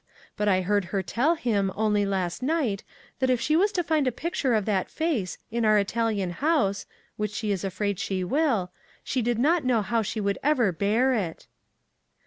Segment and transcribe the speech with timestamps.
[0.35, 2.83] But I heard her tell him, only last night,
[3.19, 6.87] that if she was to find a picture of that face in our Italian house
[7.17, 8.71] (which she is afraid she will)
[9.03, 11.45] she did not know how she could ever bear it.